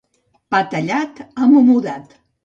Pa 0.53 0.61
tallat, 0.71 1.21
amo 1.43 1.61
mudat. 1.67 2.17